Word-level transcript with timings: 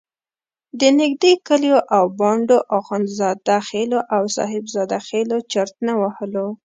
د 0.79 0.81
نږدې 0.99 1.33
کلیو 1.47 1.79
او 1.95 2.03
بانډو 2.19 2.57
اخندزاده 2.79 3.57
خېلو 3.67 3.99
او 4.15 4.23
صاحب 4.35 4.63
زاده 4.73 4.99
خېلو 5.07 5.37
چرت 5.51 5.75
نه 5.87 5.93
وهلو. 6.01 6.47